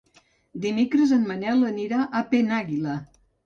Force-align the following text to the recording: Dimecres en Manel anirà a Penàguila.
Dimecres 0.63 1.13
en 1.19 1.29
Manel 1.33 1.63
anirà 1.69 2.03
a 2.05 2.25
Penàguila. 2.35 3.01